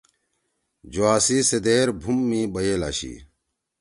[0.93, 3.13] جُوا سی سیدیر بُھوم می بئیل آشی۔